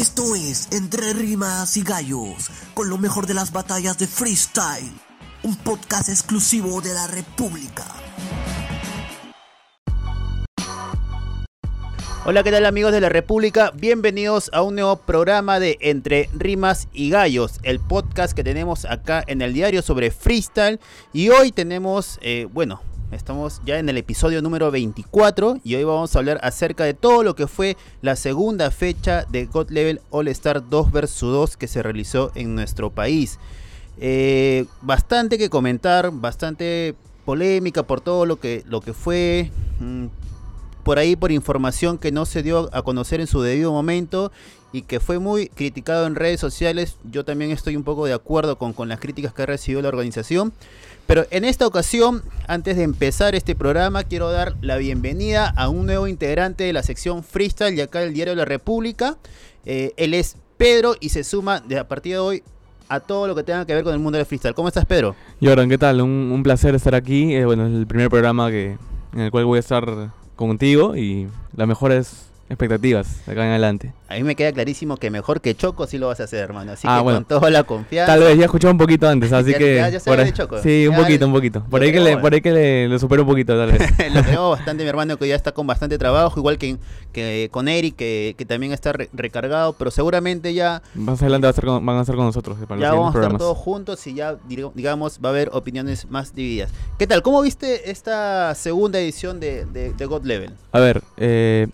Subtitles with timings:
[0.00, 4.90] Esto es Entre Rimas y Gallos, con lo mejor de las batallas de freestyle,
[5.42, 7.84] un podcast exclusivo de la República.
[12.24, 13.72] Hola, ¿qué tal amigos de la República?
[13.74, 19.22] Bienvenidos a un nuevo programa de Entre Rimas y Gallos, el podcast que tenemos acá
[19.26, 20.80] en el diario sobre freestyle.
[21.12, 22.80] Y hoy tenemos, eh, bueno,
[23.12, 27.22] estamos ya en el episodio número 24 y hoy vamos a hablar acerca de todo
[27.22, 31.68] lo que fue la segunda fecha de God Level All Star 2 vs 2 que
[31.68, 33.38] se realizó en nuestro país.
[33.98, 36.94] Eh, bastante que comentar, bastante
[37.24, 39.50] polémica por todo lo que, lo que fue.
[39.80, 40.06] Mm,
[40.82, 44.32] por ahí por información que no se dio a conocer en su debido momento
[44.72, 46.96] y que fue muy criticado en redes sociales.
[47.04, 49.88] Yo también estoy un poco de acuerdo con, con las críticas que ha recibido la
[49.88, 50.52] organización.
[51.10, 55.86] Pero en esta ocasión, antes de empezar este programa, quiero dar la bienvenida a un
[55.86, 59.18] nuevo integrante de la sección Freestyle y acá del Diario de la República.
[59.64, 62.42] Eh, él es Pedro y se suma de a partir de hoy
[62.88, 64.54] a todo lo que tenga que ver con el mundo del freestyle.
[64.54, 65.16] ¿Cómo estás, Pedro?
[65.42, 66.00] Jordan, ¿qué tal?
[66.00, 67.34] Un, placer estar aquí.
[67.34, 68.78] Eh, bueno, es el primer programa que,
[69.12, 73.92] en el cual voy a estar contigo y las mejores expectativas de acá en adelante.
[74.08, 76.72] A mí me queda clarísimo que mejor que Choco sí lo vas a hacer, hermano.
[76.72, 78.12] Así ah, que con toda la confianza.
[78.12, 79.76] Tal vez, ya escuchado un poquito antes, así que.
[79.76, 80.60] Ya, ya por Choco.
[80.60, 81.62] Sí, un poquito, un poquito.
[81.70, 83.88] Por ahí, que le, por ahí que le, lo supero un poquito, tal vez.
[84.12, 86.76] lo tenemos bastante, mi hermano, que ya está con bastante trabajo, igual que,
[87.12, 90.82] que con Eric, que, que también está recargado, pero seguramente ya.
[90.94, 92.58] Más adelante va a estar con, van a estar con nosotros.
[92.66, 94.36] Para ya vamos a estar todos juntos y ya,
[94.74, 96.72] digamos, va a haber opiniones más divididas.
[96.98, 97.22] ¿Qué tal?
[97.22, 100.50] ¿Cómo viste esta segunda edición de, de, de God Level?
[100.72, 101.68] A ver, eh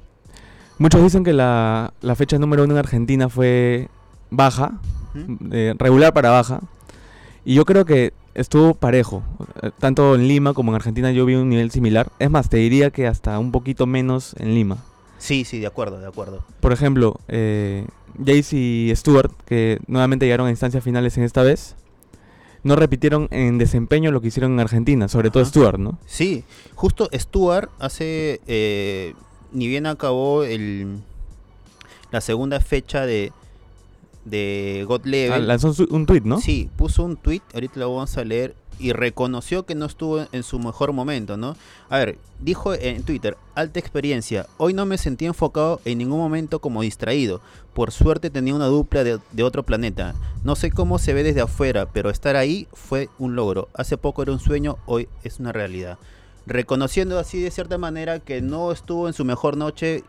[0.78, 3.88] Muchos dicen que la, fecha número uno en Argentina fue
[4.30, 4.78] baja,
[5.50, 6.60] eh, regular para baja.
[7.44, 9.22] Y yo creo que estuvo parejo.
[9.78, 12.10] Tanto en Lima como en Argentina yo vi un nivel similar.
[12.18, 14.78] Es más, te diría que hasta un poquito menos en Lima.
[15.18, 16.44] Sí, sí, de acuerdo, de acuerdo.
[16.60, 17.86] Por ejemplo, eh,
[18.18, 21.74] Jace y Stuart, que nuevamente llegaron a instancias finales en esta vez,
[22.62, 25.98] no repitieron en desempeño lo que hicieron en Argentina, sobre todo Stuart, ¿no?
[26.04, 29.14] Sí, justo Stuart hace eh,
[29.52, 30.98] ni bien acabó el,
[32.10, 33.32] la segunda fecha de,
[34.24, 35.32] de God Level.
[35.32, 36.40] Ah, lanzó un tweet, ¿no?
[36.40, 40.42] Sí, puso un tweet, ahorita lo vamos a leer, y reconoció que no estuvo en
[40.42, 41.56] su mejor momento, ¿no?
[41.88, 46.60] A ver, dijo en Twitter, alta experiencia, hoy no me sentí enfocado en ningún momento
[46.60, 47.40] como distraído,
[47.72, 50.14] por suerte tenía una dupla de, de otro planeta,
[50.44, 54.22] no sé cómo se ve desde afuera, pero estar ahí fue un logro, hace poco
[54.22, 55.98] era un sueño, hoy es una realidad
[56.46, 60.04] reconociendo así de cierta manera que no estuvo en su mejor noche,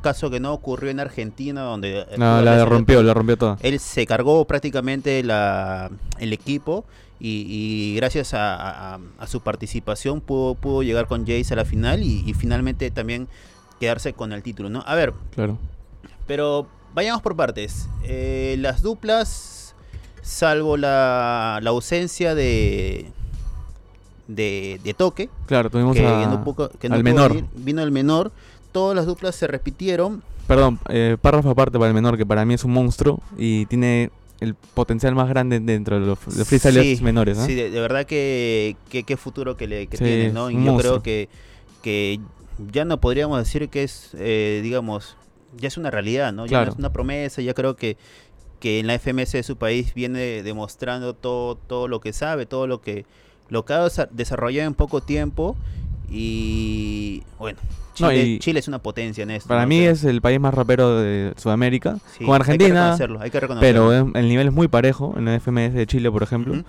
[0.00, 2.06] caso que no ocurrió en Argentina, donde...
[2.16, 3.58] No, la rompió, la rompió toda.
[3.60, 6.84] Él se cargó prácticamente la, el equipo
[7.18, 12.90] y, gracias a, su participación pudo, pudo llegar con Jace a la final y, finalmente
[12.90, 13.28] también
[13.78, 14.82] quedarse con el título, ¿no?
[14.86, 15.12] A ver.
[15.34, 15.58] Claro.
[16.26, 17.88] Pero vayamos por partes.
[18.04, 19.74] Eh, las duplas,
[20.22, 23.10] salvo la, la ausencia de
[24.34, 25.28] de, toque.
[25.46, 27.44] Claro, tuvimos que, al menor.
[27.54, 28.32] vino el menor.
[28.72, 30.22] Todas las duplas se repitieron.
[30.46, 34.10] Perdón, eh, párrafo aparte para el menor, que para mí es un monstruo y tiene
[34.40, 37.38] el potencial más grande dentro de los, freestylers menores.
[37.38, 40.50] Sí, de, verdad que qué futuro que, le, tiene, ¿no?
[40.50, 41.28] Y yo creo que,
[41.82, 42.20] que
[42.72, 45.16] ya no podríamos decir que es, eh, digamos,
[45.56, 46.46] ya es una realidad, ¿no?
[46.46, 47.96] Ya no es una promesa, ya creo que,
[48.60, 52.66] que en la FMS de su país viene demostrando todo, todo lo que sabe, todo
[52.66, 53.04] lo que
[53.50, 55.56] lo que ha desarrollado en poco tiempo
[56.10, 57.58] y bueno,
[57.94, 59.48] Chile, es una potencia en esto.
[59.48, 64.28] Para mí es el país más rapero de Sudamérica, con Argentina, hay que pero el
[64.28, 66.64] nivel es muy parejo en el FMS de Chile, por ejemplo.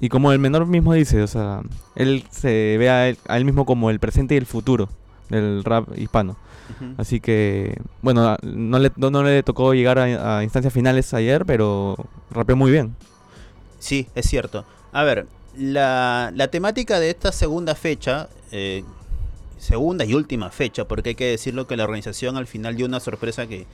[0.00, 1.62] Y como el menor mismo dice, o sea,
[1.94, 4.88] él se ve a él, mismo como el presente y el futuro
[5.28, 6.36] del rap hispano.
[6.96, 11.96] Así que, bueno, no le, no, le tocó llegar a, a instancias finales ayer, pero
[12.30, 12.96] rapeó muy bien.
[13.78, 14.64] Sí, es cierto.
[14.92, 15.26] A ver,
[15.56, 18.84] la, la temática de esta segunda fecha, eh,
[19.58, 23.00] segunda y última fecha, porque hay que decirlo que la organización al final dio una
[23.00, 23.66] sorpresa que,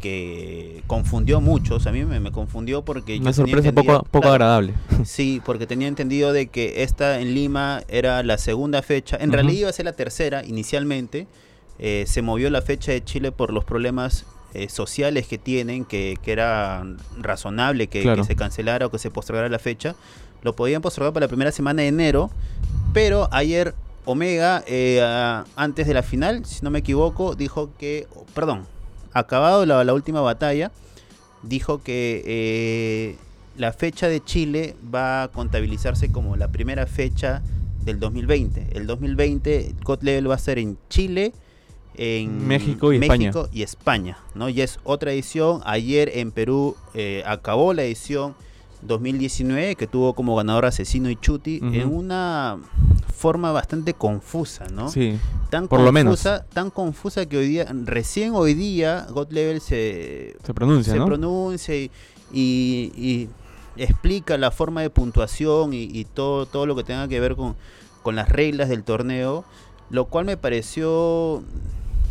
[0.00, 1.86] que confundió a muchos.
[1.86, 3.18] A mí me, confundió porque...
[3.18, 4.74] Una sorpresa poco, poco agradable.
[5.04, 9.16] Sí, porque tenía entendido de que esta en Lima era la segunda fecha.
[9.20, 11.26] En realidad iba a ser la tercera inicialmente.
[11.78, 14.24] Eh, se movió la fecha de Chile por los problemas
[14.54, 16.82] eh, sociales que tienen, que, que era
[17.18, 19.94] razonable que, que, se cancelara o que se postergara la fecha
[20.46, 22.30] lo podían postergar para la primera semana de enero,
[22.94, 25.02] pero ayer Omega, eh,
[25.56, 28.64] antes de la final, si no me equivoco, dijo que, perdón,
[29.12, 30.70] acabado la, última batalla,
[31.42, 33.16] dijo que eh,
[33.56, 37.42] la fecha de Chile va a contabilizarse como la primera fecha
[37.82, 38.68] del 2020.
[38.70, 41.32] El 2020, God Level va a ser en Chile,
[41.96, 43.32] en México y España.
[43.52, 44.48] y España, ¿no?
[44.48, 45.60] Ya es otra edición.
[45.64, 48.36] Ayer en Perú eh, acabó la edición
[48.82, 52.58] 2019 que tuvo como ganador Asesino y Chuti en una
[53.14, 54.88] forma bastante confusa, ¿no?
[54.90, 55.18] Sí,
[55.50, 56.10] Tan por lo menos.
[56.22, 60.98] confusa, tan confusa que hoy día, recién hoy día, God Level se, se pronuncia, se
[60.98, 61.06] ¿no?
[61.06, 61.90] pronuncia y,
[62.32, 63.28] y- y
[63.76, 67.56] explica la forma de puntuación y, y todo, todo lo que tenga que ver con,
[68.02, 69.44] con las reglas del torneo,
[69.90, 71.42] lo cual me pareció,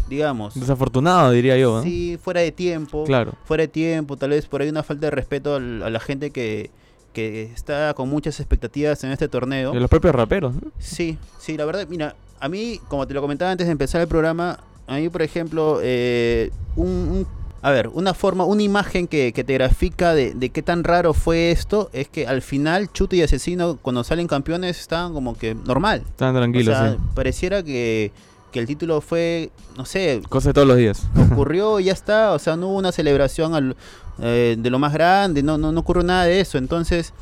[0.09, 1.77] digamos, Desafortunado, diría yo.
[1.77, 1.83] ¿no?
[1.83, 3.33] sí, fuera de tiempo, Claro.
[3.45, 6.69] fuera de tiempo, tal vez por ahí una falta de respeto a la gente que,
[7.13, 9.71] que está con muchas expectativas en este torneo.
[9.71, 10.53] De los propios raperos.
[10.55, 10.71] ¿no?
[10.79, 14.07] Sí, sí, la verdad, mira, a mí, como te lo comentaba antes de empezar el
[14.07, 17.27] programa, a mí, por ejemplo, eh, un, un-
[17.61, 21.15] a ver, una forma, una imagen que, que te grafica de, de qué tan raro
[21.15, 25.55] fue esto, es que al final Chuto y Asesino, cuando salen campeones, estaban como que
[25.55, 26.03] normal.
[26.07, 26.97] Están tranquilos, o sea, sí.
[27.15, 28.11] pareciera que,
[28.55, 31.03] que el título fue, no sé, Cosa de todos los días.
[31.29, 33.75] ocurrió y ya está, o sea, no hubo una celebración al-
[34.21, 36.57] eh, de lo más grande, no, no, no ocurrió nada de eso.
[36.57, 37.13] Entonces,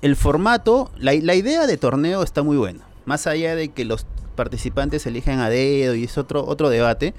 [0.00, 2.80] el formato, la, la idea de torneo está muy buena.
[3.04, 4.06] Más allá de que los
[4.36, 7.12] participantes elijan a dedo y es otro, otro debate.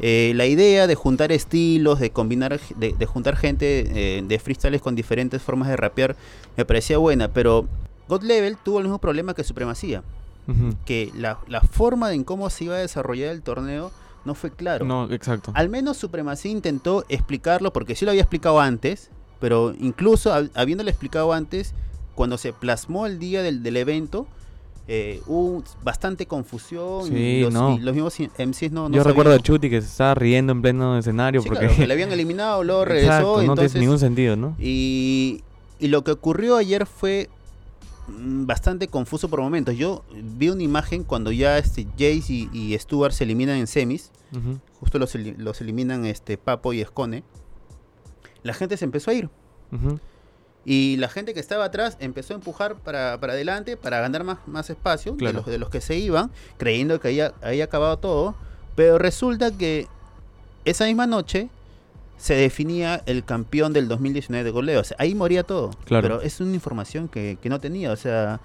[0.00, 3.84] eh, la idea de juntar estilos, de combinar, de, de juntar gente
[4.18, 6.16] eh, de freestyles con diferentes formas de rapear,
[6.56, 7.68] me parecía buena, pero
[8.08, 10.02] God Level tuvo el mismo problema que Supremacía,
[10.84, 13.90] Que la, la forma en cómo se iba a desarrollar el torneo
[14.24, 14.84] no fue claro.
[14.84, 15.52] No, exacto.
[15.54, 19.10] Al menos Supremacía intentó explicarlo, porque sí lo había explicado antes,
[19.40, 21.74] pero incluso hab- habiéndolo explicado antes,
[22.14, 24.26] cuando se plasmó el día del, del evento,
[24.86, 27.06] eh, hubo bastante confusión.
[27.08, 27.78] Sí, y los, no.
[27.78, 30.98] los mismos MCs no, no Yo recuerdo a Chuti que se estaba riendo en pleno
[30.98, 31.68] escenario Sí, porque...
[31.68, 33.06] claro, le habían eliminado, luego regresó.
[33.10, 34.54] Exacto, no entonces, tiene ningún sentido, ¿no?
[34.58, 35.42] y,
[35.80, 37.28] y lo que ocurrió ayer fue
[38.08, 39.76] bastante confuso por momentos.
[39.76, 44.10] Yo vi una imagen cuando ya este, Jace y, y Stuart se eliminan en semis.
[44.36, 44.58] Ujú.
[44.80, 47.22] justo los, los eliminan este Papo y Escone,
[48.42, 49.30] la gente se empezó a ir.
[49.72, 50.00] Ujú.
[50.64, 54.38] Y la gente que estaba atrás empezó a empujar para, para adelante para ganar más,
[54.46, 55.32] más espacio Claro.
[55.32, 58.34] de, los, de los que se iban, creyendo que había, había acabado todo.
[58.74, 59.86] Pero resulta que
[60.64, 61.48] esa misma noche
[62.24, 64.80] se definía el campeón del 2019 de goleo.
[64.80, 65.72] O sea, ahí moría todo.
[65.84, 66.02] Claro.
[66.02, 67.92] Pero es una información que, que no tenía.
[67.92, 68.40] O sea,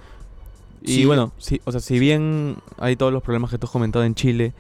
[0.82, 1.06] Y Sí.
[1.06, 4.16] bueno, sí, o sea, si bien hay todos los problemas que tú has comentado en
[4.16, 4.54] Chile,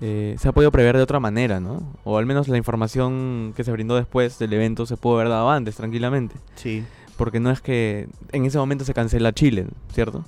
[0.00, 1.82] eh, se ha podido prever de otra manera, ¿no?
[2.04, 5.48] O al menos la información que se brindó después del evento se pudo haber dado
[5.50, 6.34] antes, tranquilamente.
[6.56, 6.84] sí.
[7.16, 10.24] Porque no es que en ese momento se cancela Chile, ¿cierto?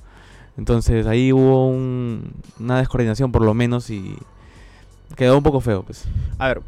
[0.57, 4.17] Entonces ahí hubo un- una descoordinación por lo menos y
[5.17, 6.05] quedó un poco feo, pues.
[6.39, 6.63] A ver,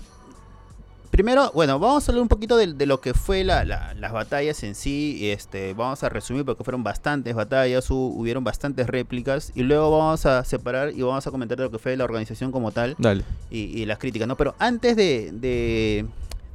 [1.11, 4.13] primero, bueno, vamos a hablar un poquito de, de lo que fue la- la- las
[4.13, 5.31] batallas en sí.
[5.31, 9.53] Este, vamos a resumir porque fueron bastantes batallas, hu- hubieron bastantes réplicas.
[9.55, 12.53] Y luego vamos a separar y vamos a comentar de lo que fue la organización
[12.53, 13.25] como tal Dale.
[13.51, 14.37] y, y las críticas, ¿no?
[14.37, 16.07] Pero antes de, de,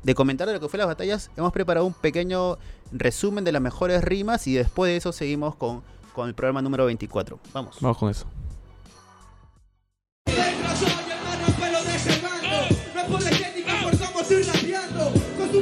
[0.04, 2.58] de comentar de lo que fue las batallas, hemos preparado un pequeño
[2.92, 5.82] resumen de las mejores rimas y después de eso seguimos con,
[6.14, 7.40] con el programa número 24.
[7.54, 7.78] Vamos.
[7.82, 8.26] Vamos con eso.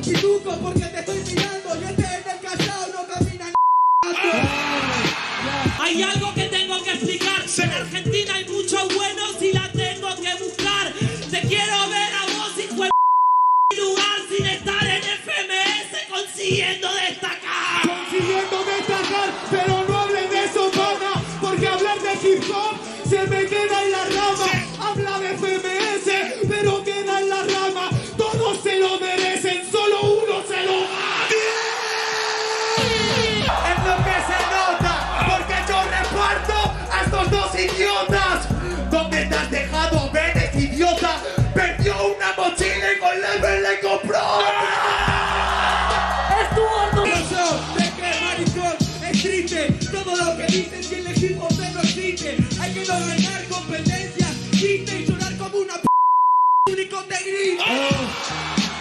[0.03, 1.79] Pituco, porque te estoy mirando.
[1.79, 3.53] Y este en el callao no camina
[5.79, 7.41] Hay algo que tengo que explicar.
[7.57, 7.71] En
[43.35, 44.19] level le compró.
[46.41, 47.05] Es tu gordo.
[47.05, 48.77] Razón de que maricón
[49.09, 49.61] es triste
[49.91, 54.27] Todo lo que dicen si el equipo te no existe Hay que no ganar competencia
[54.51, 55.87] Triste y llorar como una p
[56.71, 57.65] único te grita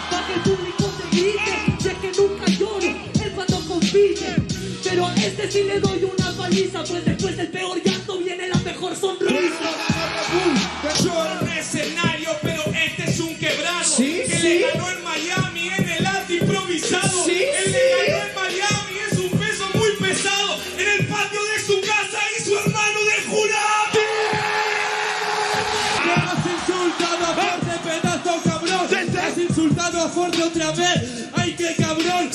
[0.09, 1.83] Para que el público te grite.
[1.83, 2.87] Sé que nunca lloro,
[3.23, 4.35] él cuando compite.
[4.83, 6.83] Pero a este sí le doy una paliza.
[6.83, 9.92] Pues después del peor llanto viene la mejor sonrisa.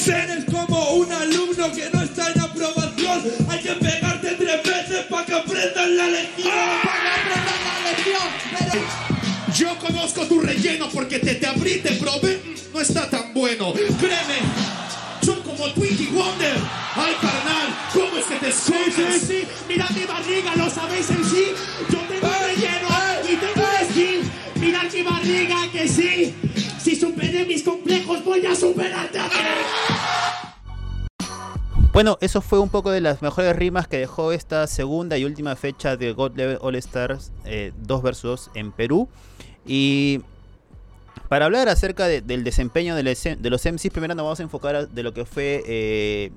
[0.08, 5.06] Cabrón Eres como un alumno que no está en aprobación Hay que pegarte tres veces
[5.08, 8.22] para que aprendan la lección Para que aprendan la lección
[8.58, 12.40] Pero Yo conozco tu relleno porque te, te abrí, te probé.
[12.72, 13.72] No está tan bueno.
[13.72, 14.38] Créeme.
[15.24, 16.56] Son como Twinkie Wonder.
[16.94, 18.94] Ay, carnal, ¿cómo es que te escondes?
[18.94, 19.48] Sí, sí, sí.
[19.68, 21.44] Mirad mi barriga, ¿lo sabéis en sí?
[31.98, 35.56] Bueno, eso fue un poco de las mejores rimas que dejó esta segunda y última
[35.56, 39.08] fecha de God Level All Stars eh, 2 vs 2 en Perú.
[39.66, 40.20] Y
[41.28, 44.44] para hablar acerca de- del desempeño de, les- de los MCs, primero nos vamos a
[44.44, 46.30] enfocar a- de lo que fue, eh,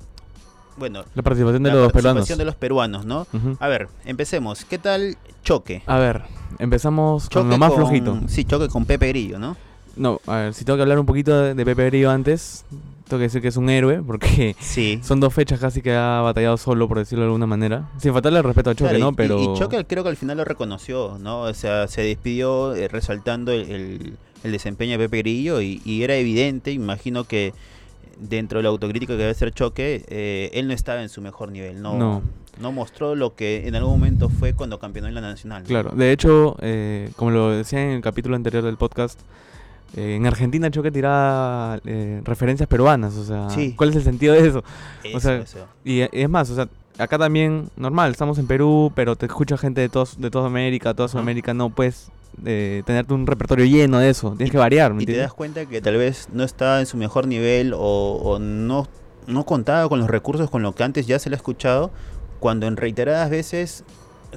[0.77, 2.37] bueno, La participación de la los participación peruanos.
[2.39, 3.27] de los peruanos, ¿no?
[3.31, 3.57] Ujú.
[3.59, 4.65] A ver, empecemos.
[4.65, 5.83] ¿Qué tal Choque?
[5.85, 6.23] A ver,
[6.57, 8.19] empezamos con Choque lo más con- flojito.
[8.29, 9.55] Sí, Choque con Pepe Grillo, ¿no?
[9.95, 12.65] No, a ver, si tengo que hablar un poquito de, de Pepe Grillo antes,
[13.11, 14.99] tengo que decir que es un héroe, porque Sí.
[15.03, 17.89] son dos fechas casi que ha batallado solo, por decirlo de alguna manera.
[17.97, 19.11] Sin faltarle el respeto a Choque, Claro, ¿no?
[19.11, 19.39] y- Pero...
[19.55, 21.41] Y, Choque creo que al final lo reconoció, ¿no?
[21.41, 26.01] O sea, se despidió eh, resaltando el, el- el desempeño de Pepe Grillo y, y
[26.01, 27.53] era evidente, imagino que
[28.19, 31.51] dentro de la autocrítica que debe ser Choque, eh, él no estaba en su mejor
[31.51, 32.21] nivel, no, No.
[32.59, 35.61] no mostró lo que en algún momento fue cuando campeonó en la Nacional.
[35.63, 35.67] ¿no?
[35.67, 39.19] Claro, de hecho, eh, como lo decía en el capítulo anterior del podcast,
[39.95, 43.73] eh, en Argentina Choque tiraba eh, referencias peruanas, o sea, Sí.
[43.75, 44.63] ¿cuál es el sentido de eso?
[45.03, 45.65] Eso, sea, eso.
[45.83, 46.67] Y eh, es más, o sea,
[46.97, 50.93] acá también, normal, estamos en Perú, pero te escucha gente de, todos, de toda América,
[50.93, 51.07] toda.
[51.09, 52.09] Sudamérica, no puedes
[52.45, 55.65] eh, tenerte un repertorio lleno de eso, tienes que variar, ¿me Y te das cuenta
[55.65, 57.79] que tal vez no estaba en su mejor nivel o,
[58.23, 58.87] o no,
[59.27, 61.91] no contaba con los recursos con lo que antes ya se le ha escuchado,
[62.39, 63.83] cuando en reiteradas veces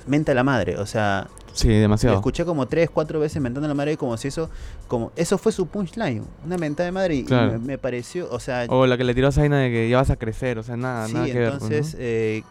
[0.09, 2.17] menta la madre, o sea, Sí, Lo demasiado.
[2.17, 4.51] escuché como tres, cuatro veces mentando a la madre como si eso,
[4.89, 7.53] como eso fue su punchline, una mentada de madre y, y Claro.
[7.53, 9.97] me, me pareció, o sea, O la que le tiró a Zaina de que ya
[9.99, 11.51] vas a crecer, o sea, nada, sí, nada que ver.
[11.51, 11.67] pues, ¿no?
[11.69, 12.43] entonces eh,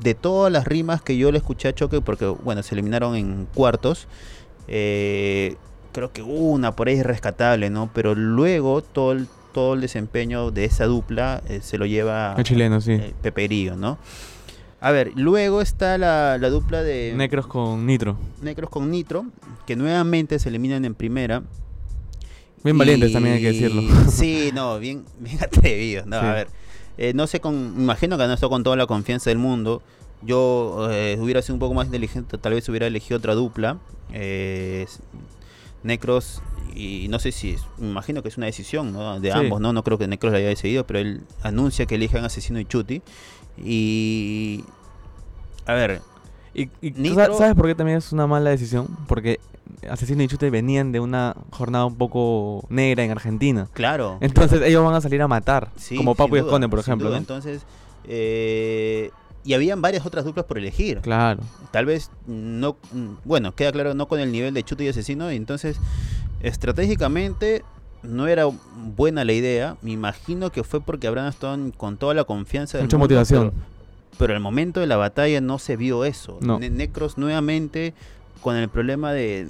[0.00, 3.46] de todas las rimas que yo le escuché a Choque, porque bueno, se eliminaron en
[3.52, 4.06] cuartos,
[4.68, 5.56] eh,
[5.92, 7.90] creo que una por ahí es rescatable, ¿no?
[7.92, 12.44] Pero luego todo el, todo el desempeño de esa dupla eh, se lo lleva El
[12.44, 12.92] chileno, sí.
[12.92, 13.98] eh, Pepe Grillo, ¿no?
[14.84, 18.18] A ver, luego está la, la dupla de Necros con Nitro.
[18.42, 19.26] Necros con Nitro,
[19.64, 21.42] que nuevamente se eliminan en primera.
[22.64, 23.82] Bien valientes también hay que decirlo.
[24.10, 26.06] Sí, no, bien, bien atrevidos.
[26.06, 26.26] No, Sí.
[26.26, 26.48] a ver,
[26.98, 29.82] eh, no sé, con, imagino que no estoy con toda la confianza del mundo.
[30.22, 33.78] Yo eh, hubiera sido un poco más inteligente, tal vez hubiera elegido otra dupla.
[34.12, 34.86] Eh,
[35.84, 36.42] Necros,
[36.76, 39.18] y no sé si, me imagino que es una decisión ¿no?
[39.18, 39.38] de Sí.
[39.38, 39.72] ambos, ¿no?
[39.72, 43.02] No creo que Necros la haya decidido, pero él anuncia que elijan Asesino y Chuti.
[43.58, 44.64] Y.
[45.66, 46.00] A ver,
[46.54, 48.86] Y, y ¿tú Nitro- sa- ¿Sabes por qué también es una mala decisión?
[49.06, 49.38] Porque
[49.88, 53.68] Asesino y Chute venían de una jornada un poco negra en Argentina.
[53.72, 54.18] claro.
[54.20, 55.70] Entonces ellos van a salir a matar.
[55.76, 57.10] Sí, como Papo y Esconde, por ejemplo.
[57.10, 57.16] ¿no?
[57.16, 57.62] Entonces,
[58.04, 59.10] eh,
[59.44, 61.00] y habían varias otras duplas por elegir.
[61.00, 61.40] Claro.
[61.70, 65.32] Tal vez no, mm, bueno, queda claro, no con el nivel de Chuto y Asesino.
[65.32, 65.78] Y entonces,
[66.42, 67.64] estratégicamente,
[68.02, 68.46] no era
[68.96, 69.76] buena la idea.
[69.82, 73.50] Me imagino que fue porque Abraham Stone con toda la confianza del Mucha mundo, motivación.
[73.52, 73.62] Pero,
[74.18, 76.38] pero al momento de la batalla no se vio eso.
[76.40, 76.58] No.
[76.58, 77.94] Ne- Necros nuevamente
[78.42, 79.48] con el problema de,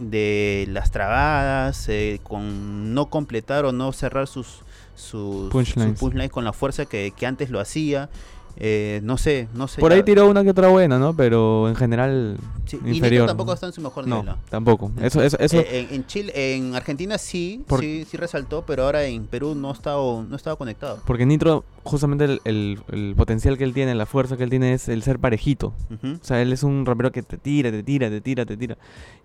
[0.00, 4.60] de las trabadas, eh, con no completar o no cerrar sus,
[4.94, 5.90] sus Punchlines.
[5.92, 8.08] sus punchlines con la fuerza que, que antes lo hacía.
[8.56, 9.80] Eh, no sé, no sé.
[9.80, 11.14] Por la- ahí tiró una que otra buena, ¿no?
[11.16, 13.26] Pero en general Sí, y inferior.
[13.26, 14.24] tampoco está en su mejor nivel.
[14.24, 14.36] ¿no?
[14.50, 14.92] tampoco.
[15.00, 18.84] Eso, eso, eso Eh, en, en Chile, en Argentina sí, Por- sí, sí resaltó, pero
[18.84, 21.00] ahora en Perú no estaba, no estaba conectado.
[21.06, 24.74] porque Nitro, justamente el, el- el potencial que él tiene, la fuerza que él tiene
[24.74, 25.72] es el ser parejito.
[25.90, 26.18] Ujú.
[26.20, 28.76] O sea, él es un rapero que te tira, te tira, te tira, te tira.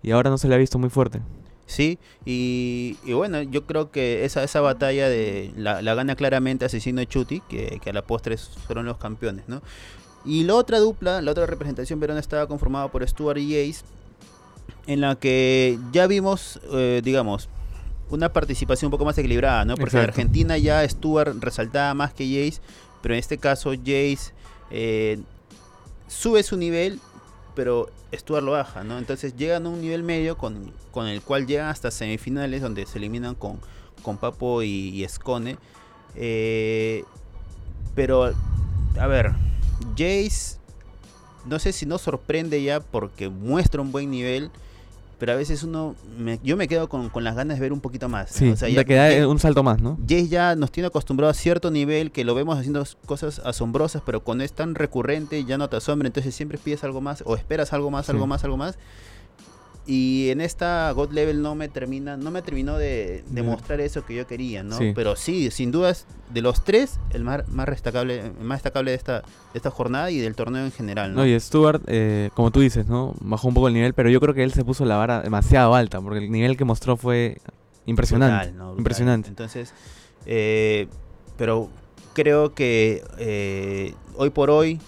[0.02, 1.20] Y ahora no se le ha visto muy fuerte.
[1.68, 6.64] Sí, y, y bueno, yo creo que esa, esa batalla de la, la gana claramente
[6.64, 9.60] Asesino y Chuti, que, que a la postre fueron los campeones, ¿no?
[10.24, 13.84] Y la otra dupla, la otra representación peruana estaba conformada por Stuart y Jace,
[14.86, 17.50] en la que ya vimos, eh, digamos,
[18.08, 19.76] una participación un poco más equilibrada, ¿no?
[19.76, 20.04] Porque en.
[20.04, 22.62] Argentina ya Stuart resaltaba más que Jace,
[23.02, 24.32] pero en este caso Jace
[24.70, 25.18] eh,
[26.06, 26.98] sube su nivel,
[27.58, 28.98] pero Stuart lo baja, ¿no?
[28.98, 32.98] Entonces llegan a un nivel medio con, con el cual llegan hasta semifinales donde se
[32.98, 33.58] eliminan con,
[34.04, 35.56] con Papo y, y Escone.
[36.14, 37.02] Eh,
[37.96, 38.32] pero,
[38.96, 39.32] a ver,
[39.96, 40.58] Jace,
[41.46, 44.52] no sé si no sorprende ya porque muestra un buen nivel,
[45.18, 47.80] pero a veces uno, me- yo me quedo con, con las ganas de ver un
[47.80, 48.30] poquito más.
[48.30, 49.98] Sí, o sea, de ya- que da ya- un salto más, ¿no?
[50.02, 54.22] Jace ya nos tiene acostumbrado a cierto nivel que lo vemos haciendo cosas asombrosas, pero
[54.24, 57.72] cuando es tan recurrente ya no te asombra, entonces siempre pides algo más o esperas
[57.72, 58.12] algo más, Sí.
[58.12, 58.78] algo más, algo más.
[59.90, 64.04] Y en esta God Level no me termina, no me terminó de, de mostrar eso
[64.04, 64.76] que yo quería, ¿no?
[64.76, 64.92] Sí.
[64.94, 68.98] Pero sí, sin dudas, de los tres, el más, más destacable, el más destacable de
[68.98, 71.20] esta, de esta jornada y del torneo en general, ¿no?
[71.22, 73.14] No, y Stuart, eh, como tú dices, ¿no?
[73.20, 75.74] Bajó un poco el nivel, pero yo creo que él se puso la vara demasiado
[75.74, 77.38] alta, porque el nivel que mostró fue
[77.86, 78.48] impresionante.
[78.48, 78.64] Brutal, ¿no?
[78.66, 78.80] Brutal.
[78.80, 79.28] Impresionante.
[79.30, 79.72] Entonces,
[80.26, 80.86] eh,
[81.38, 81.70] pero
[82.12, 84.80] creo que eh, hoy por hoy,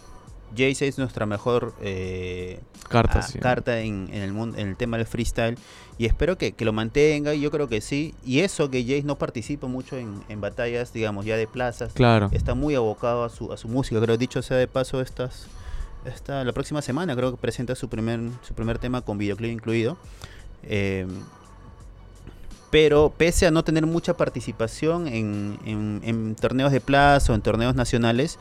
[0.56, 3.38] Jace es nuestra mejor eh, Carta, a- sí.
[3.38, 5.56] carta en, en el mundo, en el tema del freestyle.
[5.98, 8.14] Y espero que, que lo mantenga, y yo creo que sí.
[8.24, 11.92] Y eso que Jace no participa mucho en, en batallas, digamos, ya de plazas.
[11.92, 12.28] Claro.
[12.32, 14.00] Está muy abocado a su, a su música.
[14.00, 15.46] Creo, dicho sea de paso, estas,
[16.04, 19.96] esta, la próxima semana creo que presenta su primer, su primer tema con videoclip incluido.
[20.62, 21.06] Eh,
[22.70, 27.42] pero pese a no tener mucha participación en, en- en torneos de plaza o en
[27.42, 28.38] torneos nacionales,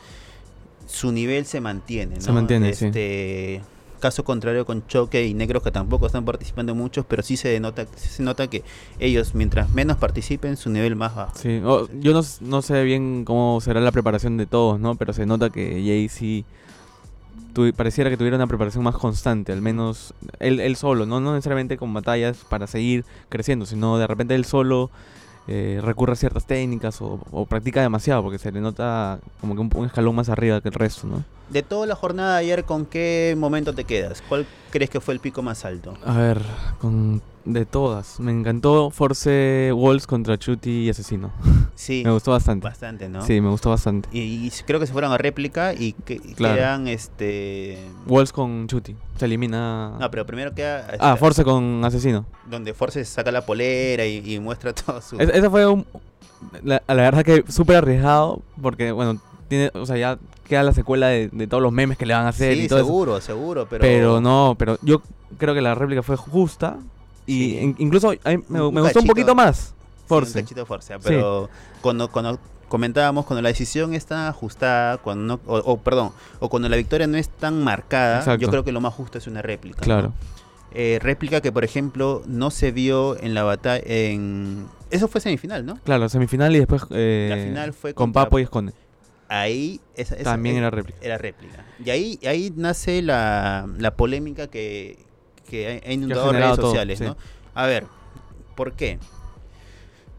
[0.89, 2.15] su nivel se mantiene.
[2.15, 2.22] ¿no?
[2.22, 2.86] Se mantiene, sí.
[2.88, 3.62] este,
[4.00, 7.86] Caso contrario con Choque y Negros que tampoco están participando muchos, pero sí se denota,
[7.98, 8.63] sí se nota que
[8.98, 11.34] ellos mientras menos participen, su nivel más bajo.
[11.38, 11.60] Sí,
[12.00, 14.96] yo no, no sé bien cómo será la preparación de todos, ¿no?
[14.96, 16.46] Pero se nota que Jay sí
[17.53, 21.19] tu- pareciera que tuviera una preparación más constante, al menos él, él solo, ¿no?
[21.19, 24.89] No necesariamente con batallas para seguir creciendo, sino de repente él solo
[25.51, 29.62] eh, recurre a ciertas técnicas o, o practica demasiado, porque se le nota como que
[29.62, 31.24] un, un escalón más arriba que el resto, ¿no?
[31.50, 34.22] De toda la jornada de ayer, ¿con qué momento te quedas?
[34.29, 35.96] ¿Cuál crees que fue el pico más alto?
[36.06, 36.39] A ver,
[36.79, 41.31] con de todas, me encantó Force Walls contra Chuti y Asesino.
[41.74, 42.67] Sí, Me gustó bastante.
[42.67, 43.22] bastante, ¿no?
[43.22, 44.10] Sí, me gustó bastante.
[44.12, 46.55] Y, y creo que se fueron a réplica y que y Claro.
[46.55, 47.79] quedan este.
[48.08, 48.96] Walls con Chuti.
[49.17, 49.98] Se elimina.
[50.00, 50.86] No, pero primero queda.
[50.89, 52.25] Ah, esta- Force con Asesino.
[52.50, 55.17] Donde Force saca la polera y, y muestra todo su.
[55.19, 55.86] Es- ese fue un.
[56.63, 58.41] La, la verdad que súper arriesgado.
[58.62, 62.05] Porque, bueno, tiene, o sea, ya queda la secuela de, de todos los memes que
[62.05, 62.86] le van a hacer sí, y todo eso.
[62.88, 63.81] seguro, seguro, pero.
[63.81, 65.01] Pero, no, pero yo
[65.38, 66.77] creo que la réplica fue justa.
[67.29, 67.75] Y Sí.
[67.77, 68.17] incluso mí
[68.50, 69.57] me, Un me gustó un poquito más.
[69.57, 70.41] Sí, un Force.
[70.41, 71.50] cachito Force, pero
[71.81, 76.67] cuando, cuando comentábamos, cuando la decisión está ajustada, cuando no, o, o, perdón, o cuando
[76.69, 78.41] la victoria no es tan marcada, Exacto.
[78.41, 79.79] yo creo que lo más justo es una réplica.
[79.81, 79.86] ¿no?
[79.86, 80.13] Claro.
[80.71, 83.81] Eh, réplica que, por ejemplo, no se vio en la batalla.
[83.86, 84.65] En...
[84.91, 85.75] Eso fue semifinal, ¿no?
[85.83, 88.74] Claro, semifinal y después eh, La final fue con contra- Papo y Esconde.
[89.27, 89.79] Ahí.
[89.96, 90.98] Esa, esa- También era réplica.
[91.01, 91.63] Era réplica.
[91.83, 95.05] Y ahí, ahí nace la, la polémica que,
[95.50, 97.05] que ha- inundado redes todo, sociales, sí.
[97.05, 97.18] ¿no?
[97.55, 97.85] A ver,
[98.55, 99.00] ¿por qué?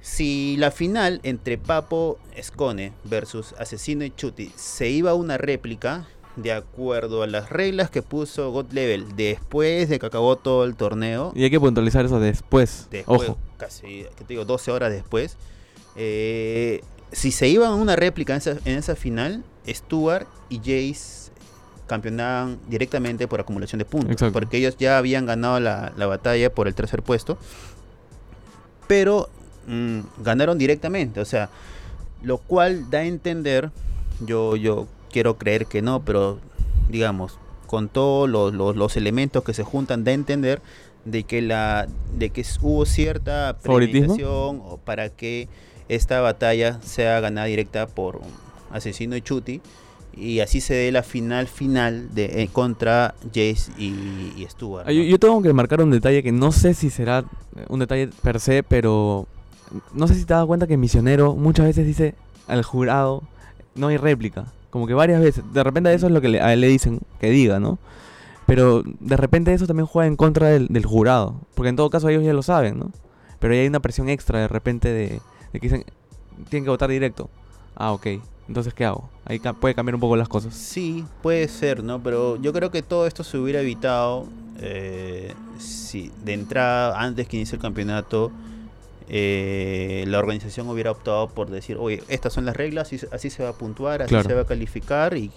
[0.01, 6.07] Si la final entre Papo Escone versus Asesino y Chuti se iba a una réplica,
[6.37, 10.75] de acuerdo a las reglas que puso God Level después de que acabó todo el
[10.75, 12.87] torneo, Y hay que puntualizar eso después.
[12.91, 13.39] después, Ojo.
[13.59, 14.45] casi, ¿qué te digo?
[14.47, 15.37] 12 horas después,
[15.97, 16.81] eh,
[17.13, 21.20] si se iban a una réplica en esa, en esa final, Stuart y Jace
[21.91, 24.33] campeonaban directamente por acumulación de puntos, Exacto.
[24.33, 27.37] porque ellos ya habían ganado la, la batalla por el tercer puesto,
[28.87, 29.29] pero
[29.67, 31.49] mm, ganaron directamente, o sea,
[32.23, 33.71] lo cual da a entender,
[34.21, 36.39] yo, yo quiero creer que no, pero
[36.89, 40.61] digamos, con todos los, los- los elementos que se juntan, da a entender
[41.05, 45.49] de que la de que hubo cierta premeditación para que
[45.89, 48.21] esta batalla sea ganada directa por
[48.71, 49.61] Asesino y Chuti
[50.17, 53.95] y así se dé la final final de eh, contra Jace y,
[54.37, 54.87] y Stuart.
[54.89, 57.25] Ah, Yo, tengo que marcar un detalle que no sé si será
[57.57, 59.27] eh, un detalle per se, pero
[59.93, 62.15] no sé si te has dado cuenta que Misionero muchas veces dice
[62.49, 63.23] al jurado
[63.75, 64.47] no hay réplica.
[64.71, 65.45] Como que varias veces.
[65.53, 67.79] De repente eso es lo que le, a él le dicen que diga, ¿no?
[68.47, 71.35] Pero de repente eso también juega en contra del, del jurado.
[71.55, 72.93] Porque en todo caso ellos ya lo saben, ¿no?
[73.39, 75.21] Pero ahí hay una presión extra de repente de,
[75.53, 75.85] de que dicen,
[76.49, 77.31] tienen que votar directo.
[77.75, 78.07] Ah, ok.
[78.51, 79.09] Entonces, ¿qué hago?
[79.27, 80.53] Ahí ca- puede cambiar un poco las cosas.
[80.55, 82.03] Sí, puede ser, ¿no?
[82.03, 84.27] Pero yo creo que todo esto se hubiera evitado
[84.59, 88.33] eh, si de entrada, antes que inicie el campeonato,
[89.09, 93.45] eh, la organización hubiera optado por decir, oye, estas son las reglas, así, así se
[93.45, 94.29] va a puntuar, así Claro.
[94.29, 95.31] se va a calificar y,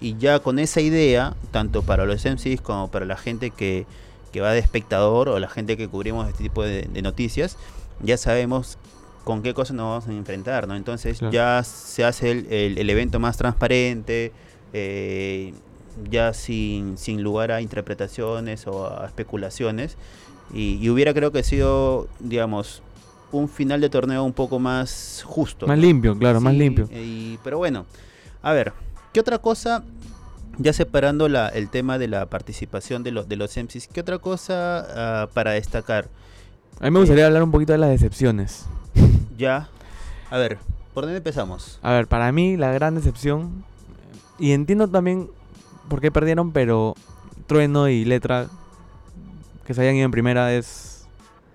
[0.00, 3.84] y ya con esa idea, tanto para los MCs como para la gente que,
[4.32, 7.58] que va de espectador o la gente que cubrimos este tipo de, de noticias,
[8.02, 8.78] ya sabemos
[9.24, 10.76] con qué cosas nos vamos a enfrentar, ¿no?
[10.76, 11.32] Entonces Claro.
[11.32, 14.32] ya se hace el, el- el evento más transparente,
[14.72, 15.54] eh,
[16.10, 19.96] ya sin, sin lugar a interpretaciones o a especulaciones.
[20.52, 22.82] Y, y hubiera creo que sido, digamos,
[23.32, 25.66] un final de torneo un poco más justo.
[25.66, 25.82] Más ¿no?
[25.82, 26.88] limpio, claro, más limpio.
[26.92, 27.86] y- pero bueno,
[28.42, 28.72] a ver,
[29.12, 29.82] ¿qué otra cosa?
[30.58, 34.18] Ya separando la, el tema de la participación de los, de los MCs, ¿qué otra
[34.18, 36.08] cosa ah, para destacar?
[36.80, 38.66] A mí me gustaría hablar un poquito de las decepciones.
[39.36, 39.68] Ya,
[40.30, 40.58] a ver,
[40.92, 41.78] ¿por dónde empezamos?
[41.82, 43.64] A ver, para mí la gran decepción,
[44.38, 45.28] y entiendo también
[45.88, 46.94] por qué perdieron, pero
[47.46, 48.48] Trueno y Letra
[49.66, 51.06] que se hayan ido en primera es...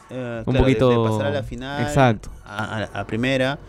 [0.09, 1.81] Eh, Un claro, poquito- de pasar a la final.
[1.83, 2.29] Exacto.
[2.43, 3.59] A, a- a primera.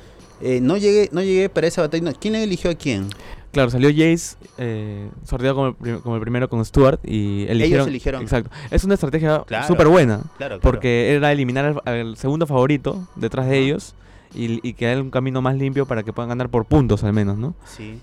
[0.40, 2.14] Eh, no llegué, no llegué para esa batalla.
[2.14, 3.10] ¿Quién eligió a quién?
[3.52, 7.88] Claro, salió Jace, eh, sorteado como el, prim- como el primero con Stuart y eligieron...
[7.88, 8.22] eligieron.
[8.22, 8.50] Exacto.
[8.70, 9.66] Es una estrategia Claro.
[9.66, 10.60] súper buena, Claro, claro.
[10.60, 13.94] porque era eliminar al, al segundo favorito detrás de ellos
[14.34, 17.12] y, y que haya un camino más limpio para que puedan ganar por puntos al
[17.12, 17.54] menos, ¿no?
[17.64, 17.98] Sí.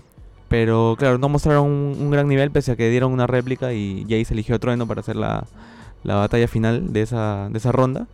[0.48, 4.02] Pero claro, no mostraron un, un gran nivel pese a que dieron una réplica y
[4.02, 5.46] Jace eligió a Trueno para hacer la,
[6.04, 8.06] la batalla final de esa, de esa ronda.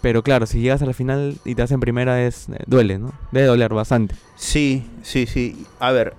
[0.00, 3.12] Pero claro, si llegas a la final y te hacen primera es eh, duele, ¿no?
[3.32, 4.14] Debe doler bastante.
[4.36, 5.66] Sí, sí, sí.
[5.80, 6.14] A ver,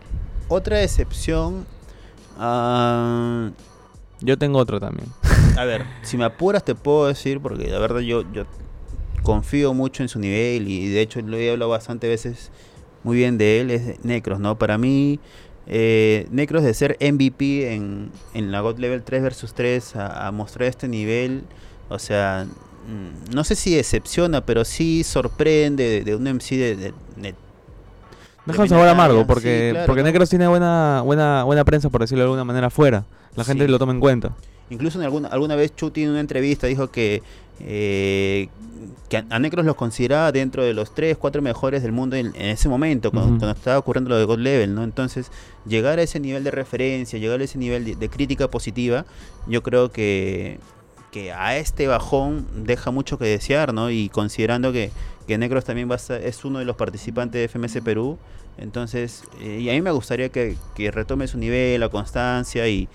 [0.50, 1.66] otra excepción.
[2.38, 3.50] ah,
[4.22, 5.08] Yo tengo otro también.
[5.58, 8.44] a ver, si me apuras te puedo decir, porque la verdad yo, yo
[9.24, 12.52] confío mucho en su nivel y de hecho lo he hablado bastante veces
[13.04, 14.58] muy bien de él, es Necros, ¿no?
[14.58, 15.20] Para mí,
[15.68, 20.32] eh, Necros de ser MVP en, en la God Level 3 versus 3 a, a
[20.32, 21.44] mostrar este nivel,
[21.90, 26.76] o sea, mm, no sé si decepciona, pero sí sorprende de, de un MC de...
[26.76, 27.36] de- de-
[28.52, 30.08] Deja un sabor amargo sí, porque, claro, porque ¿no?
[30.08, 33.06] Necros tiene buena, buena, buena prensa, por decirlo de alguna manera, afuera.
[33.36, 33.72] La gente Sí.
[33.72, 34.36] lo toma en cuenta.
[34.70, 37.24] Incluso en alguna, alguna vez Chuti en una entrevista dijo que,
[37.62, 38.50] eh,
[39.10, 42.46] que a- Necros los consideraba dentro de los 3, 4 mejores del mundo en, en
[42.46, 44.84] ese momento, cuando, estaba ocurriendo lo de God Level, ¿no?
[44.84, 45.32] Entonces,
[45.66, 49.06] llegar a ese nivel de referencia, llegar a ese nivel de, de crítica positiva,
[49.48, 50.60] yo creo que,
[51.12, 53.90] que a este bajón deja mucho que desear, ¿no?
[53.90, 54.92] Y considerando que,
[55.28, 58.18] que Necros también va a ser- es uno de los participantes de FMS Perú,
[58.58, 62.88] entonces, eh, y a mí me gustaría que, que retome su nivel, la constancia y,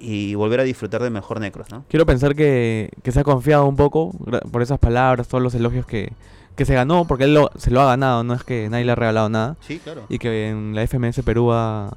[0.00, 1.84] y volver a disfrutar de mejor Necros, ¿no?
[1.88, 4.12] Quiero pensar que, que se ha confiado un poco
[4.50, 6.12] por esas palabras, todos los elogios que,
[6.56, 8.92] que se ganó, porque él lo- se lo ha ganado, no es que nadie le
[8.92, 9.56] ha regalado nada.
[9.60, 10.04] Sí, claro.
[10.08, 11.92] Y que en la FMS Perú va,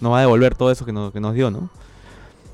[0.00, 1.68] nos va a devolver todo eso que nos, que nos dio, ¿no?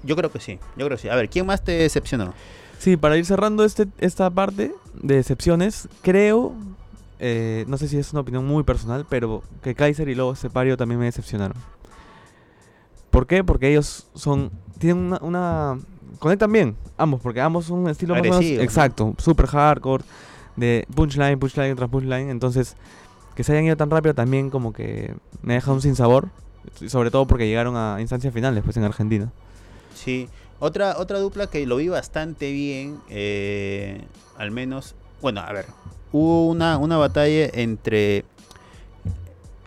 [0.02, 1.08] Yo creo que sí, yo creo que sí.
[1.08, 2.32] A ver, ¿quién más te decepcionó?
[2.78, 6.54] Sí, para ir cerrando este, esta parte de decepciones, creo,
[7.18, 10.76] eh, no sé si es una opinión muy personal, pero que Kaiser y Lobo Separio
[10.78, 11.56] también me decepcionaron.
[13.10, 13.42] ¿Por qué?
[13.44, 15.78] Porque ellos son, tienen una, una-
[16.18, 18.62] conectan bien, ambos, porque ambos son un estilo más o menos, ¿no?
[18.62, 20.04] exacto, super hardcore,
[20.56, 22.76] de punchline, punchline tras punchline, entonces
[23.34, 26.28] que se hayan ido tan rápido también como que me deja un sinsabor,
[26.86, 29.32] sobre todo porque llegaron a instancias finales pues en Argentina.
[29.94, 30.28] Sí.
[30.58, 34.04] Otra, otra dupla que lo vi bastante bien, eh,
[34.36, 35.66] al menos, bueno, a ver,
[36.12, 38.24] hubo una, una batalla entre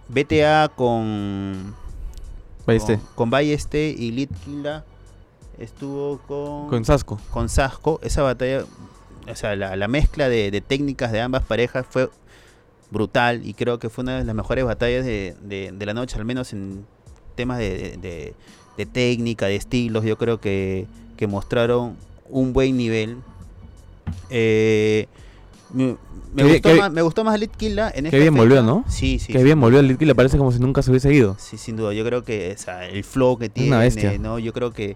[0.08, 1.76] BTA con
[2.68, 2.98] ¿Viste?
[2.98, 4.86] con, con Balleste y Litkila
[5.58, 7.20] estuvo con Con Sasco.
[7.32, 8.64] con Sasco, esa batalla,
[9.28, 12.10] o sea, la, la mezcla de, de técnicas de ambas parejas fue
[12.92, 16.18] brutal y creo que fue una de las mejores batallas de, de- de la noche,
[16.18, 16.86] al menos en
[17.36, 18.36] temas de,
[18.78, 20.86] de- técnica, de estilos, yo creo que,
[21.18, 21.96] que mostraron
[22.30, 23.18] un buen nivel.
[24.30, 25.08] Eh,
[25.74, 25.98] me, me
[26.36, 28.44] Qué bien- gustó qué- más, me gustó más Litkila en esta bien fecha.
[28.44, 28.84] volvió, ¿no?
[28.88, 29.34] Sí, sí.
[29.34, 29.44] sí.
[29.44, 31.36] bien volvió el Litki, le parece como si nunca se hubiese ido.
[31.40, 31.94] Sí, sin duda.
[31.94, 34.18] Yo creo que o sea, el flow que tiene, una bestia.
[34.18, 34.40] ¿no?
[34.40, 34.96] Yo creo que.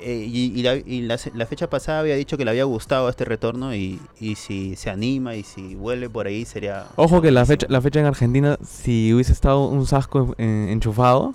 [0.00, 3.24] eh, y y la, y la fecha pasada había dicho que le había gustado este
[3.24, 6.86] retorno y, y si se anima y si vuelve por ahí sería.
[6.96, 10.68] Ojo que la fecha, la fecha en Argentina, si hubiese estado un Sasco en- en-
[10.70, 11.34] enchufado,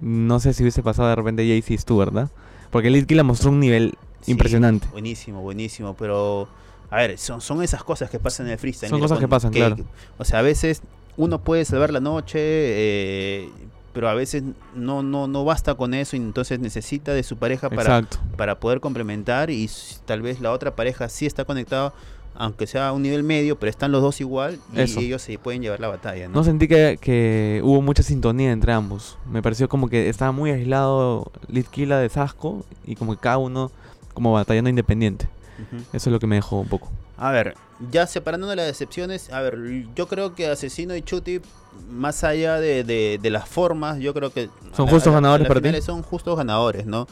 [0.00, 2.30] no sé si hubiese pasado de repente JC Stu, ¿verdad?
[2.70, 4.86] Porque el Litki la mostró un nivel Sí, impresionante.
[4.92, 5.94] Buenísimo, buenísimo.
[5.94, 6.48] Pero,
[6.90, 8.90] a ver, son, son esas cosas que pasan en el freestyle.
[8.90, 9.76] Son mira, cosas que pasan, claro.
[10.18, 10.82] o sea, a veces
[11.16, 13.50] uno puede salvar la noche, eh,
[13.92, 14.42] pero a veces
[14.74, 18.18] no, no, no basta con eso y entonces necesita de su pareja para, Exacto.
[18.36, 19.68] para poder complementar y
[20.04, 21.92] tal vez la otra pareja sí está conectada,
[22.40, 25.00] aunque sea a un nivel medio, pero están los dos igual y Eso.
[25.00, 26.34] ellos se pueden llevar la batalla, ¿no?
[26.36, 29.18] No sentí que, que hubo mucha sintonía entre ambos.
[29.30, 33.70] Me pareció como que estaba muy aislado Litkila de Sasco y como que cada uno
[34.14, 35.28] como batallando independiente.
[35.60, 35.82] Ujú.
[35.92, 36.90] Eso es lo que me dejó un poco.
[37.18, 37.54] A ver,
[37.90, 39.58] ya separando las decepciones, a ver,
[39.94, 41.42] yo creo que Asesino y Chuti,
[41.90, 44.48] más allá de, de- de las formas, yo creo que...
[44.74, 45.82] ¿Son a justos a la- a ganadores para ti?
[45.82, 47.06] Son justos ganadores, ¿no?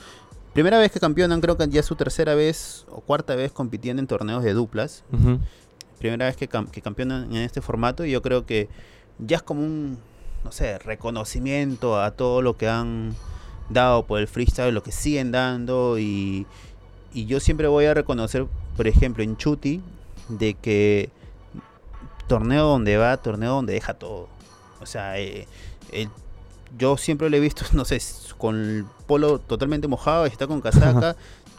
[0.55, 4.01] Primera vez que campeonan, creo que ya es su tercera vez o cuarta vez compitiendo
[4.01, 5.05] en torneos de duplas.
[5.99, 8.69] Primera vez que, cam- que campeonan en este formato y yo creo que
[9.19, 9.99] ya es como un,
[10.45, 13.15] no sé, reconocimiento a todo lo que han
[13.69, 16.47] dado por el freestyle, lo que siguen dando y,
[17.13, 19.83] y yo siempre voy a reconocer, por ejemplo, en Chuti,
[20.29, 21.11] de que
[22.27, 24.29] torneo donde va, torneo donde deja todo.
[24.81, 25.47] O sea, eh,
[25.93, 26.09] el-
[26.77, 28.01] yo siempre lo he visto, no sé,
[28.37, 31.17] con el polo totalmente mojado, está con casaca,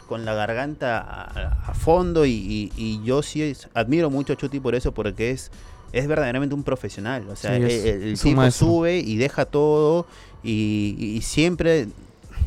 [0.08, 4.36] con la garganta a, a fondo y, y- y yo sí es- admiro mucho a
[4.36, 5.50] Chuti por eso, porque es,
[5.92, 7.28] es verdaderamente un profesional.
[7.28, 10.06] O sea, Sí, el, es- el un tipo sube y deja todo
[10.42, 11.88] y, y siempre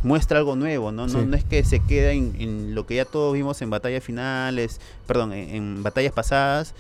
[0.03, 1.07] muestra algo nuevo, ¿no?
[1.07, 1.25] No, Sí.
[1.25, 4.81] no es que se queda en, en lo que ya todos vimos en batallas finales,
[5.07, 6.73] perdón, en, en batallas pasadas.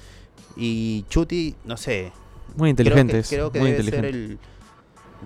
[0.57, 2.11] Y Chuti, no sé,
[2.57, 4.37] Muy creo que, creo que muy debe ser el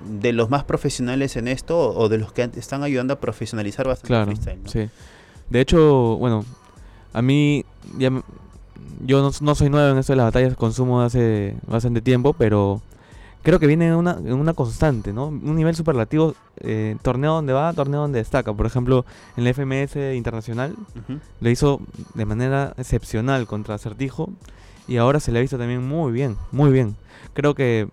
[0.05, 4.13] de los más profesionales en esto o de los que están ayudando a profesionalizar bastante
[4.13, 4.69] el Claro, freestyle, ¿no?
[4.69, 4.89] sí.
[5.49, 6.45] De hecho, bueno,
[7.13, 7.65] a mí
[7.97, 8.11] ya
[9.05, 12.81] yo no, no soy nuevo en esto de las batallas, consumo hace bastante tiempo, pero
[13.43, 15.27] creo que viene en una, una constante, ¿no?
[15.27, 18.53] Un nivel superlativo, eh, torneo donde va, torneo donde destaca.
[18.53, 19.05] Por ejemplo,
[19.37, 21.19] en la FMS internacional Ujú.
[21.39, 21.79] lo hizo
[22.13, 24.29] de manera excepcional contra Acertijo
[24.87, 26.95] y ahora se le ha visto también muy bien, muy bien.
[27.33, 27.87] Creo que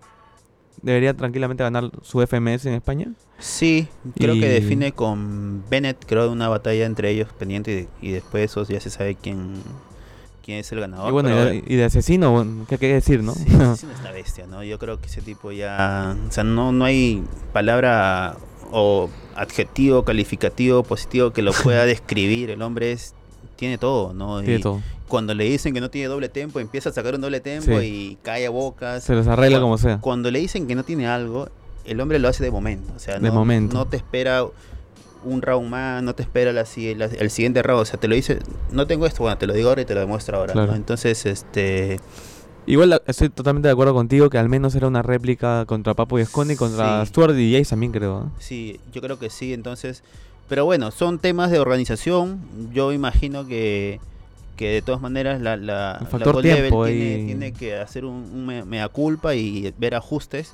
[0.81, 3.07] debería tranquilamente ganar su FMS en España.
[3.39, 8.41] Sí, creo que define con Bennett, creo, una batalla entre ellos pendiente y, y después
[8.41, 9.61] de eso ya se sabe quién,
[10.43, 11.09] quién es el ganador.
[11.09, 13.33] y bueno, y de, y de asesino, bueno, ¿qué hay que decir, no?
[13.33, 14.63] Sí, sí, es una bestia, ¿no?
[14.63, 16.15] Yo creo que ese tipo ya...
[16.29, 18.37] O sea, no, no hay palabra
[18.71, 22.49] o adjetivo, calificativo, positivo que lo pueda describir.
[22.51, 23.13] El hombre es
[23.55, 24.39] tiene todo, ¿no?
[24.41, 24.81] Tiene Y todo.
[25.07, 27.85] Cuando le dicen que no tiene doble tempo, empieza a sacar un doble tempo Sí.
[27.85, 29.03] y calla bocas.
[29.03, 29.99] Se los arregla como sea.
[30.01, 31.47] Cuando le dicen que no tiene algo,
[31.85, 32.91] el hombre lo hace de momento.
[32.95, 33.75] O sea, De no, momento.
[33.75, 34.45] no te espera
[35.23, 37.81] un round más, no te espera la si- la- el siguiente round.
[37.81, 38.39] O sea, te lo dice,
[38.71, 40.53] no tengo esto, bueno, te lo digo ahora y te lo demuestro ahora.
[40.53, 40.71] Claro.
[40.71, 40.75] ¿no?
[40.77, 41.99] Entonces, este...
[42.67, 46.25] Igual estoy totalmente de acuerdo contigo que al menos era una réplica contra Papo y
[46.25, 47.09] Sconi, contra Sí.
[47.09, 48.23] Stuart y Jace también creo.
[48.23, 48.29] ¿eh?
[48.39, 50.03] Sí, yo creo que sí, entonces...
[50.47, 52.39] Pero bueno, son temas de organización.
[52.73, 53.99] Yo imagino que,
[54.57, 58.05] que de todas maneras la, la, El la factor Level tiempo tiene, tiene que hacer
[58.05, 60.53] un, un me- mea culpa y ver ajustes.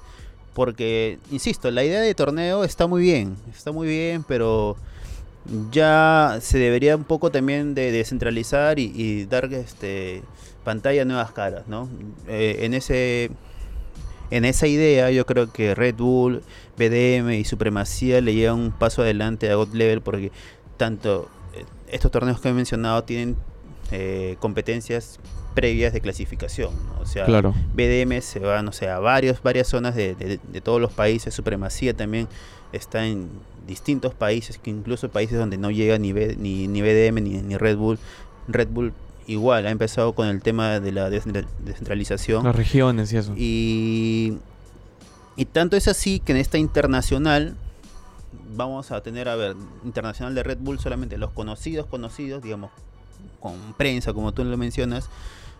[0.54, 4.76] Porque, insisto, la idea de torneo está muy bien, está muy bien, pero
[5.72, 10.22] ya se debería un poco también de descentralizar y, y dar este
[10.64, 11.90] pantalla a nuevas caras, ¿no?
[12.28, 13.32] Eh, en ese
[14.32, 16.42] en esa idea yo creo que Red Bull,
[16.78, 20.32] BDM y Supremacía le llevan un paso adelante a God Level porque
[20.78, 23.36] tanto eh, estos torneos que he mencionado tienen
[23.92, 25.20] eh, competencias
[25.54, 27.02] previas de clasificación, ¿no?
[27.02, 27.54] o sea, Claro.
[27.76, 31.34] BDM se va, no sé, a varios, varias zonas de, de- de todos los países.
[31.34, 32.30] Supremacía también
[32.72, 33.28] está en
[33.68, 37.58] distintos países, que incluso países donde no llega ni, B- ni, ni BDM ni, ni
[37.58, 38.00] Red Bull.
[38.48, 38.94] Red Bull
[39.28, 42.44] igual ha empezado con el tema de la descentra- descentralización.
[42.44, 43.34] Las regiones y eso.
[43.38, 44.38] Y,
[45.36, 47.56] y tanto es así que en esta internacional
[48.56, 49.56] vamos a tener, a ver,
[49.86, 52.72] internacional de Red Bull solamente los conocidos, conocidos, digamos,
[53.40, 55.10] con prensa, como tú lo mencionas.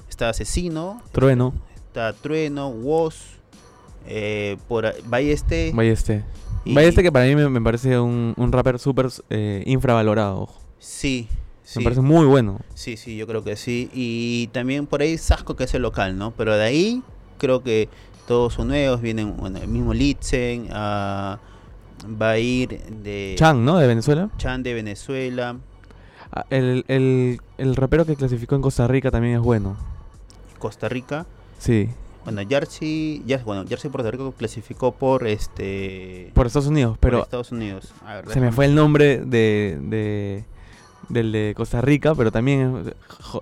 [0.10, 3.16] Está Asesino, Trueno, está Trueno, Woz,
[4.08, 5.72] eh, por Balleste.
[5.74, 6.26] Balleste.
[6.66, 10.50] y- Balleste que para mí me, me parece un, un rapper súper eh, infravalorado.
[10.80, 11.30] Sí,
[11.64, 11.80] sí.
[11.80, 12.60] Me parece muy bueno.
[12.74, 13.90] Sí, sí, yo creo que sí.
[13.94, 16.32] Y también por ahí Sasco, que es el local, ¿no?
[16.32, 17.04] Pero de ahí
[17.38, 17.90] creo que
[18.28, 19.02] todos son nuevos.
[19.02, 21.40] Vienen, bueno, el mismo Litzen, ah,
[22.22, 23.78] va a ir de Chan, ¿no?
[23.78, 24.30] De Venezuela.
[24.38, 25.58] Chan de Venezuela,
[26.34, 29.76] Ah, El, el, el rapero que clasificó en Costa Rica también es bueno.
[30.60, 31.26] Costa Rica.
[31.60, 31.90] Sí.
[32.24, 37.52] Bueno, Jersey, bueno, Jersey Puerto Rico clasificó por este Por Estados Unidos, por pero Estados
[37.52, 37.92] Unidos.
[38.06, 40.46] A ver, se me fue el nombre de, de
[41.14, 42.94] del de Costa Rica, pero también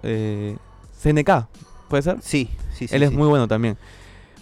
[0.04, 0.58] eh,
[1.02, 1.48] CNK,
[1.88, 2.18] ¿puede ser?
[2.22, 2.96] Sí, sí, sí.
[2.96, 3.16] Él es sí.
[3.16, 3.78] muy bueno también.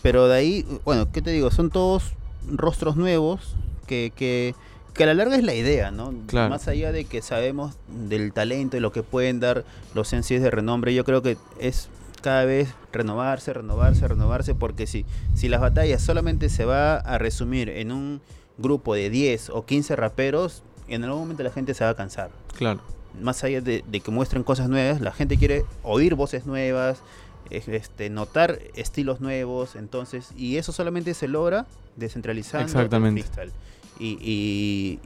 [0.02, 1.52] Pero de ahí, bueno, ¿qué te digo?
[1.52, 2.14] Son todos
[2.50, 3.56] rostros nuevos
[3.88, 4.56] que, que,
[4.94, 6.14] que a la larga es la idea, ¿no?
[6.28, 6.50] Claro.
[6.50, 10.52] Más allá de que sabemos del talento y lo que pueden dar los MCs de
[10.52, 11.90] renombre, yo creo que es
[12.22, 17.70] cada vez renovarse, renovarse, renovarse, porque si, si las batallas solamente se va a resumir
[17.70, 18.22] en un
[18.58, 22.32] grupo de 10 o 15 raperos, en algún momento la gente se va a cansar
[22.58, 22.82] Claro.
[23.22, 27.02] Más allá de, de que muestren cosas nuevas, la gente quiere oír voces nuevas,
[27.50, 31.66] este, notar estilos nuevos, entonces, y eso solamente se logra
[31.96, 33.24] descentralizando el Exactamente.
[33.24, 33.52] freestyle.
[34.00, 35.00] Y, y,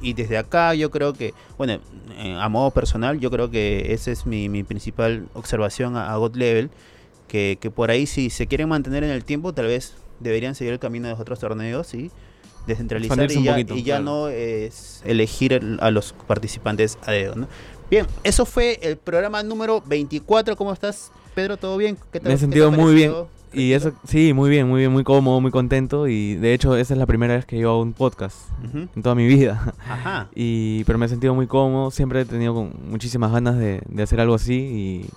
[0.00, 1.80] y desde acá yo creo que, bueno,
[2.18, 6.16] eh, a modo personal, yo creo que esa es mi, mi principal observación a, a
[6.16, 6.70] God Level,
[7.28, 10.74] que, que por ahí si se quieren mantener en el tiempo, tal vez deberían seguir
[10.74, 12.10] el camino de los otros torneos y
[12.66, 14.04] descentralizar y un ya, poquito, y ya claro.
[14.04, 17.48] no es elegir el- a los participantes a dedo, ¿no?
[17.90, 20.56] Bien, eso fue el programa número 24.
[20.56, 21.56] ¿Cómo estás, Pedro?
[21.56, 21.96] ¿Todo bien?
[22.12, 23.12] ¿Qué Me he sentido muy bien.
[23.52, 26.08] Y eso, sí, muy bien, muy bien, muy cómodo, muy contento.
[26.08, 28.36] Y de hecho, esa es la primera vez que yo hago un podcast
[28.74, 29.72] en toda mi vida.
[29.88, 30.28] Ajá.
[30.34, 34.02] Y, pero me he sentido muy cómodo, siempre he tenido con muchísimas ganas de, de
[34.02, 34.54] hacer algo así.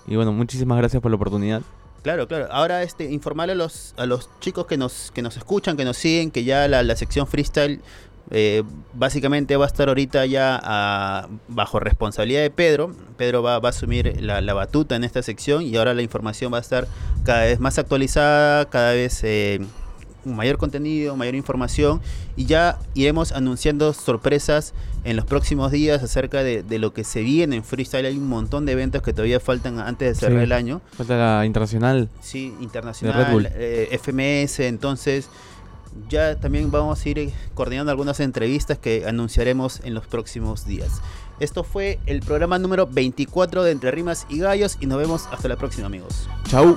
[0.06, 1.60] Y, y bueno, muchísimas gracias por la oportunidad.
[2.02, 2.48] Claro, claro.
[2.50, 5.98] Ahora este informarle a los a los chicos que nos que nos escuchan, que nos
[5.98, 7.82] siguen, que ya la, la sección freestyle
[8.30, 8.62] eh,
[8.94, 12.94] básicamente va a estar ahorita ya a- bajo responsabilidad de Pedro.
[13.18, 16.50] Pedro va, va a asumir la, la batuta en esta sección y ahora la información
[16.52, 16.86] va a estar
[17.24, 19.60] cada vez más actualizada, cada vez eh,
[20.24, 22.00] mayor contenido, mayor información
[22.36, 27.20] y ya iremos anunciando sorpresas en los próximos días acerca de, de lo que se
[27.22, 28.06] viene en freestyle.
[28.06, 30.44] Hay un montón de eventos que todavía faltan antes de cerrar Sí.
[30.44, 30.80] el año.
[30.96, 32.08] Falta la internacional.
[32.20, 33.48] Sí, internacional, Bull.
[33.52, 35.28] eh, FMS, entonces
[36.08, 41.00] ya también vamos a ir eh, coordinando algunas entrevistas que anunciaremos en los próximos días.
[41.40, 45.48] Esto fue el programa número 24 de Entre Rimas y Gallos y nos vemos hasta
[45.48, 46.28] la próxima amigos.
[46.48, 46.76] Chau.